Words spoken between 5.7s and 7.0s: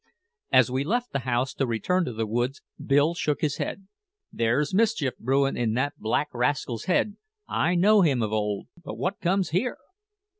that black rascal's